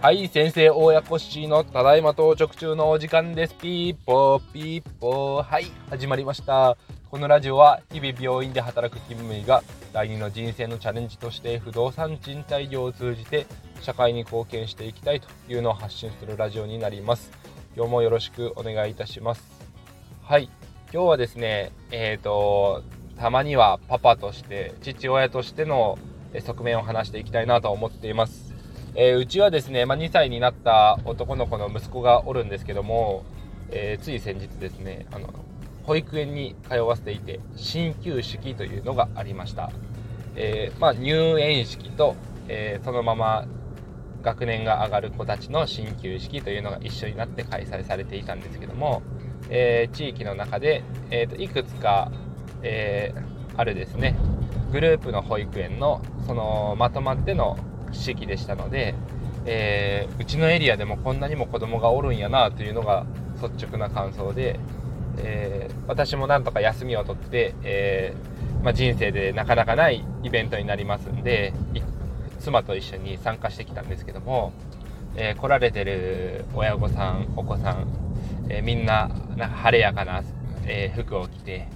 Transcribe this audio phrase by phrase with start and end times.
[0.00, 3.54] はい先生親子氏のただいま到着中のお時間です。
[3.56, 6.78] ピーポーピーポーはい始まりました。
[7.10, 13.46] このラジオは日々病院で働く勤務医が第二の人生のチャレンジとして不動産賃貸業を通じて
[13.82, 17.30] 社会に貢献していきたいというのを発信するラジオになります。
[17.76, 19.42] 今日もよろしくお願いいたします。
[20.22, 20.48] はい
[20.90, 22.82] 今日はですねえっ、ー、と
[23.18, 25.98] たまにはパパとして父親としての
[26.40, 28.54] 側面を話していきたいなと思っています。
[28.94, 33.24] えー、うちはですね、まあ、2歳になった男の子の息子がおるんですけども、
[33.70, 35.28] えー、つい先日ですねあの
[35.84, 39.70] 保育園に通わせていて鍼灸式というのがありました、
[40.34, 42.16] えー、まあ、入園式と、
[42.48, 43.46] えそのまま
[44.22, 49.02] 学年が上がる子たちの鍼灸式というのが一緒になって開催されていたんですけども、
[49.50, 52.10] え地域の中で、えーと、いくつか、
[52.62, 53.14] え
[53.56, 54.16] あるですね。
[54.72, 57.56] グループの保育園のそのまとまっての
[57.92, 58.94] 式でしたので、
[59.46, 63.06] えー、うちのエリアでもこんなにも子供がおるんやなというのが
[63.40, 64.58] 率直な感想で、
[65.18, 71.54] えー、私もなんとか休みを取って、えー、まあ、人生でなかなかないイベントになりますんで
[72.40, 74.52] 妻と一緒に参加してきたんですけども、
[75.16, 77.88] え来られてる親御さんお子さん、
[78.48, 80.22] えみんななんか晴れやかな、
[80.66, 81.66] え服を着て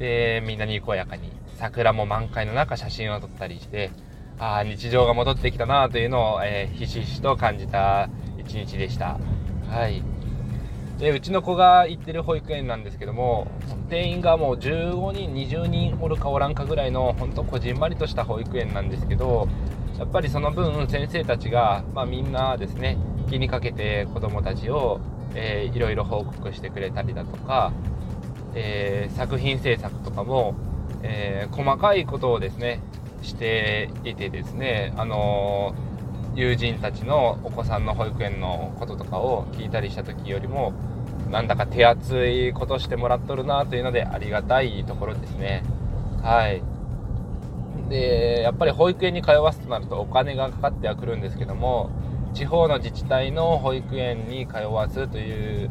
[0.00, 3.92] でみんなにこやかに桜も満開の中写真を撮ったりして
[4.40, 9.20] ああ日常が戻ってきたなというのを、えー、ひしひしと感じた一日でした。
[9.68, 10.02] はい。
[10.98, 13.48] で、うちの子が行ってる保育園なんですけども、
[13.88, 19.46] 定員がもう15人、20人おるかおらんかぐらいの、ほんとこじんまりとした保育園なんですけど、
[19.98, 22.96] やっぱりその分、先生たちが、まあ、みんなですね、
[23.28, 25.00] 気にかけて子供たちを、
[25.34, 27.72] えー、いろいろ報告してくれたりだとか、
[28.54, 30.54] えー、作品制作とかも、
[31.02, 32.80] えー、細かいことをですね、
[33.22, 35.74] していてですね、あの
[36.34, 40.72] 友人たちのお子さんの保育園のこととかを聞いたりした時よりも
[41.30, 45.62] なんだか手厚いことしてもらっとるなというのでありがたいところですね。
[46.22, 46.62] はい。
[47.88, 51.90] でやっぱり保育園に通わすとなるとお金がかかってはくるんですけども
[52.34, 55.70] 地方の自治体の保育園に通わすという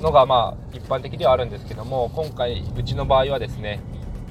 [0.00, 3.80] のがまあ一般的ではあるんですけども今回うちの場合はですね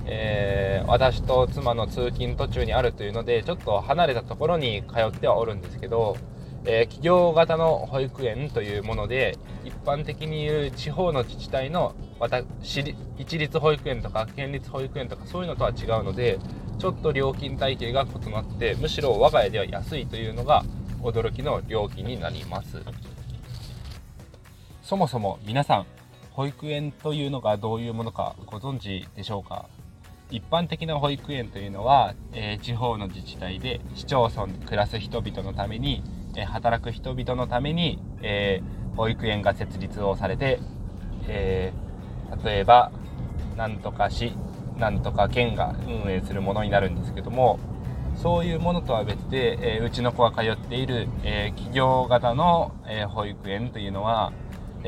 [0.10, 6.16] えー、私と妻の通勤途中にあるというのでちょっと離れたところに通ってはおるんですけど、
[6.64, 16.40] えー、企業型の保育園というもので一般的に言う地方の自治体の私一律保育園とか県立保育園とかそういうのとは違うので
[16.80, 20.64] ちょっと料金体系が異なってむしろ我が家では安いというのが
[21.02, 22.82] 驚きの料金になります。
[24.88, 25.86] そもそも皆さん
[26.32, 29.66] 保育園というのがどういうものかご存知でしょうか？
[30.32, 36.04] 一般的な保育園というのは、えー、地方の自治体で市町村で暮らす人々のために、
[36.38, 40.62] えー、働く人々のために、えー、保育園が設立をされて、
[41.28, 41.74] え
[42.46, 42.94] 例えば
[43.58, 44.32] なんとか市
[44.78, 47.60] なんとか県が運営するものになるんですけども
[48.16, 54.32] そういうものとは別で、えうちの子が通っている、え企業型の、え保育園というのは、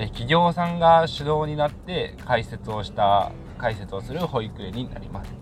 [0.02, 5.34] え企業さんが主導になって開設をした解説をする保育園になります。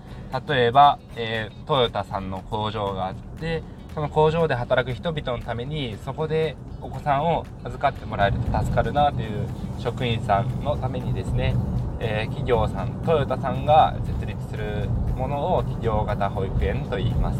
[0.50, 3.62] 例えば、えー、トヨタさんの工場があって
[3.94, 9.48] その工場で働く人々のためにそこでお子さんを預かってもらえると助かるなという
[9.78, 11.56] 職員さんのためにですね、
[12.00, 17.40] えー、企業さんトヨタさんが設立するものを企業型保育園と言います。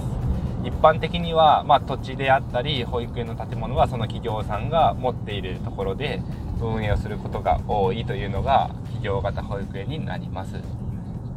[0.64, 6.22] 一般的には、まあ、土地であったり保育園の建物はその企業さんが持っているところで
[6.66, 10.56] 運営をすることが多いというのが企業型保育園になります。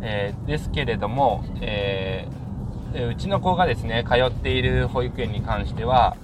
[0.02, 6.16] えー、ですけれども、えー、うちの子がですね通っている保育園に関しては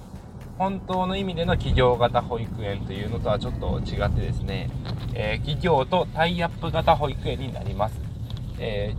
[0.57, 4.69] 本当の意味での企業型保育園というのとはちょっと違ってですね、
[5.13, 8.01] えー、企業とタイアップ型保育園になります。
[8.59, 8.95] え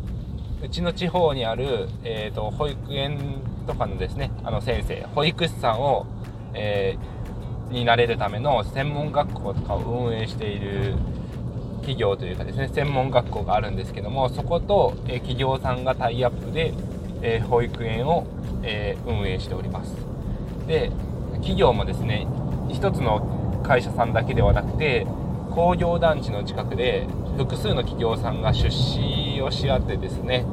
[0.62, 6.06] うちの地方にある、えーと、保育園とかのですねあの先生保育士さんを、
[6.54, 6.96] え
[7.70, 10.94] になれるための専門学校とかを運営している
[11.80, 16.74] 企業というかですね専門学校があるんですけどもそこと、え企業さんがタイアップで、
[17.22, 18.26] え保育園を、
[18.62, 19.94] え運営しております。
[20.66, 20.90] で
[21.36, 22.26] 企業もですね
[22.68, 25.06] 一つの会社さんだけではなくて
[25.50, 27.06] 工業団地の近くで
[27.36, 30.44] 複数の企業さんが出資をし合ってですね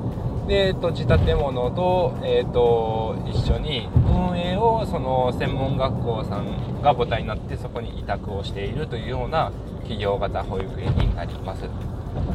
[0.47, 11.63] で土地建物と,、えーと、一緒に運営をその専門学校さんが母体になってそこに委託をしているというような企業型保育園になります。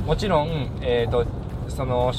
[0.06, 1.24] もちろん、えーと、
[1.68, 2.12] その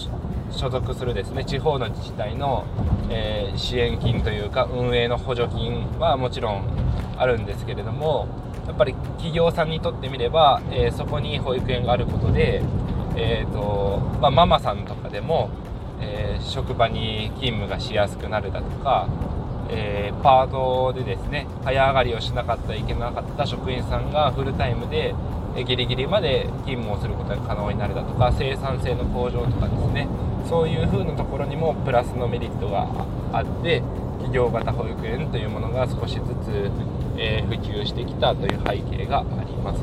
[0.52, 2.66] 所属するですね地方の自治体の、
[3.10, 6.64] えー、支援金というか運営の補助金はもちろん
[7.18, 8.28] あるんですけれども
[8.66, 12.62] やっぱり企業さんにとってみれば、えー、そこに保育園があることで、
[13.16, 15.50] えーとまあ、ママさんとかでも、
[16.02, 19.08] えー、職場に勤務がしやすくなるだとか、
[19.70, 25.16] えパートでですね早上がりをしなかったいけなかった職員さんがフルタイムで
[25.66, 30.08] ギリギリまで勤務をすることが可能になるだとか生産性の向上とかですね
[30.48, 32.88] そういう風なところにもプラスのメリットが
[33.34, 33.82] あって
[34.18, 36.72] 企業型保育園というものが少しずつ、
[37.18, 39.82] えー、普及してきたという背景があります、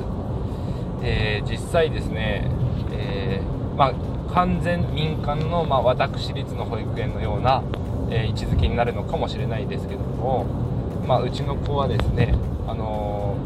[1.03, 2.49] え、実際ですね、
[2.93, 3.41] え、
[3.77, 3.93] まあ、
[4.35, 7.63] 完全民間の、まあ、私立の保育園のような、
[8.11, 10.47] え位置づけになるのかもしれないですけども、
[11.07, 12.35] まあ、うちの子はですね、
[12.67, 13.37] あの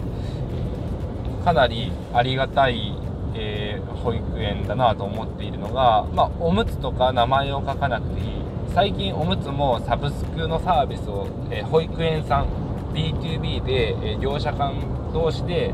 [1.45, 2.97] かなりありがたい、
[3.35, 8.27] えー、保育園だなと思っているのが、まあ、おむつとか名前を書かなくていい。
[8.75, 12.47] 最近おむつもサブスクのサービスを、え、保育園さん
[12.95, 14.73] B2B で、え、業者間
[15.13, 15.73] 同士で、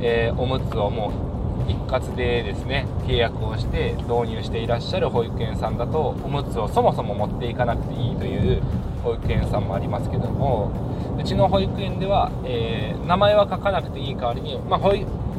[0.00, 1.25] えおむつをもう
[1.68, 8.62] 一括でですね契約をして導入していらっしゃる保育園さんだとおむつをそもそも持っていかなくていいという
[9.02, 10.72] 保育園さんもありますけども
[11.18, 14.80] うちの保育園では、えー、名前は書かなくていい代わりに、まあ、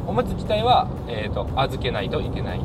[0.06, 2.60] おむつ自体は、えーと、預けないといけない。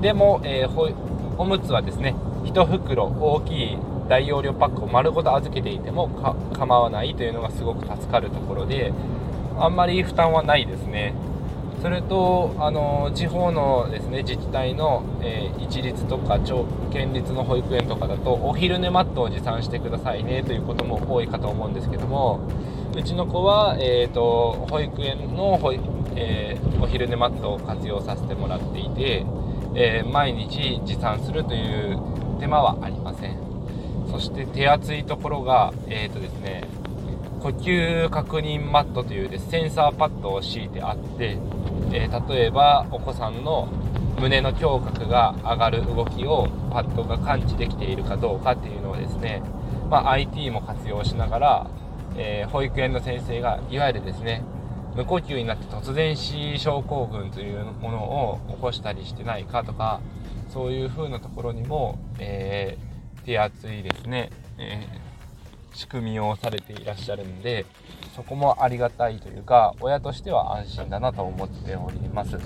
[0.00, 0.94] でも、えー、
[1.38, 2.14] おむつはですね
[2.44, 6.08] 1袋大きい大容量パックを丸ごと預けていても
[6.52, 8.92] 構わないというのがすごく助かるところで
[9.58, 11.14] あんまり負担はないですね。
[11.82, 16.38] それとあの地方のですね自治体の、えー、一律とか
[16.92, 22.48] 県立の保育園とかだとお昼寝マットを持参してくださいねということも多いかと思うんですけども
[22.96, 25.82] うちの子は、えーと、保育園の保育、
[26.14, 29.26] えー、お昼寝マットを活用させてもらっていて、
[29.74, 31.98] えー、毎日持参するという
[32.38, 33.38] 手間はありません。
[34.10, 36.64] そして手厚いところがえっ、ー、とですね
[37.40, 41.38] 呼吸確認マットというですセンサーパッドを敷いてあって
[41.92, 43.68] えー、例えばお子さんの
[44.20, 49.42] 胸の胸郭が上がる動きをパッドが感知できているかどうかっていうのをですね、
[49.90, 51.70] まあ、IT も活用しながら、
[52.16, 54.44] えー、保育園の先生がいわゆるですね
[54.94, 60.00] 無呼吸になって突然死症候群というものを起こしたりしてないかとか
[60.50, 64.86] そういう風なところにも、えー、手厚いですね、え、
[65.74, 67.66] 仕組みをされていらっしゃるんで
[68.14, 72.38] そこもありがたいというか親としては安心だなと思っております、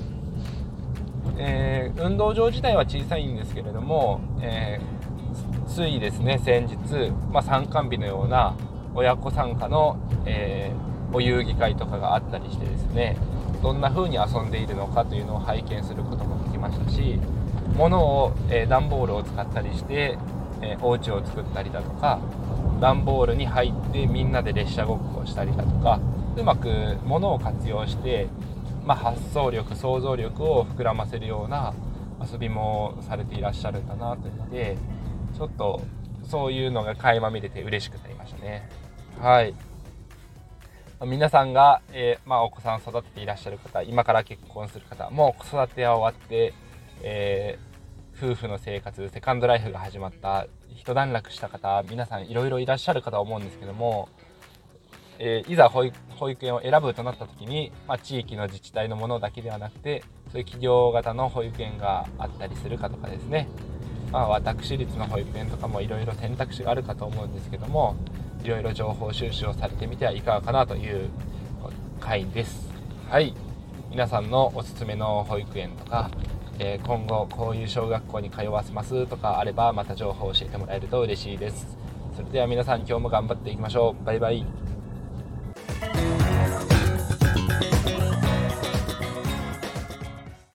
[1.39, 8.57] えー、運動場自体は小さいんですけれども、えー、ついですね先日、まあ、参観日のような
[8.95, 13.17] 親子参加の、えー、お遊戯会とかがあったりしてですね
[13.63, 17.19] どんな風に遊んでいるのかというのを拝見することもできましたし
[17.75, 20.17] 物を、え、段ボールを使ったりして、
[20.63, 22.21] えー、お家を作ったりだとか
[22.81, 26.01] 段ボールに入ってみんなで列車ごっこをしたりだとか
[26.37, 28.29] うまく物を活用して、
[28.85, 31.75] まあ、発想力想像力を膨らませるような
[32.21, 34.77] 遊びもされていらっしゃるんだなというので
[35.37, 35.83] ちょっと
[36.29, 38.69] そういうのが垣間見れて嬉しくなりましたね。
[39.21, 39.55] はい。
[41.05, 46.55] 皆さんが、えー、まあ、お子さんを育てていらっしゃる方今から結婚する方もう子育ては終わって、
[47.03, 47.76] えー、
[48.17, 54.09] 夫婦の生活セカンドライフが始まった一段落した方皆さんいろいろいらっしゃるかと思うんですけども、
[55.19, 60.03] えー、いざ保育園を選ぶとなった時に、まあ、地域の自治体のものだけではなくて
[60.33, 63.49] そういう企業型の保育園があったりするかとかですね、
[64.11, 67.97] まあ、私立の保育園とかもいろいろ選択肢があるかと思うんですけども
[68.43, 71.11] いろいろ情報収集をされてみてはいかがかなという
[72.01, 72.71] 回です。
[73.11, 73.35] はい。
[73.91, 76.11] 皆さんのおすすめの保育園とか
[76.59, 81.77] えー、今後こういう小学校に通わせますとかあればまた情報を教えてもらえると嬉しいです。
[82.17, 84.05] それでは皆さん今日も頑張っていきましょう。
[84.05, 84.66] バイバイ。